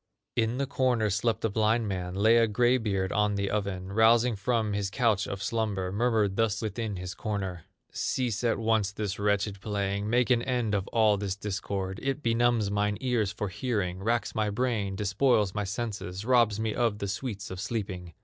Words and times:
In 0.35 0.59
a 0.59 0.65
corner 0.65 1.11
slept 1.11 1.45
a 1.45 1.49
blind 1.51 1.87
man, 1.87 2.15
Lay 2.15 2.37
a 2.37 2.47
gray 2.47 2.79
beard 2.79 3.11
on 3.11 3.35
the 3.35 3.51
oven, 3.51 3.93
Rousing 3.93 4.35
from 4.35 4.73
his 4.73 4.89
couch 4.89 5.27
of 5.27 5.43
slumber, 5.43 5.91
Murmured 5.91 6.37
thus 6.37 6.59
within 6.59 6.95
his 6.95 7.13
corner: 7.13 7.65
"Cease 7.91 8.43
at 8.43 8.57
once 8.57 8.91
this 8.91 9.19
wretched 9.19 9.61
playing, 9.61 10.09
Make 10.09 10.31
an 10.31 10.41
end 10.41 10.73
of 10.73 10.87
all 10.87 11.17
this 11.17 11.35
discord; 11.35 11.99
It 12.01 12.23
benumbs 12.23 12.71
mine 12.71 12.97
ears 12.99 13.31
for 13.31 13.49
hearing, 13.49 14.01
Racks 14.01 14.33
my 14.33 14.49
brain, 14.49 14.95
despoils 14.95 15.53
my 15.53 15.65
senses, 15.65 16.25
Robs 16.25 16.59
me 16.59 16.73
of 16.73 16.97
the 16.97 17.07
sweets 17.07 17.51
of 17.51 17.59
sleeping. 17.59 18.15